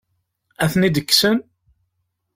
[0.63, 1.37] Ad ten-id-kksen?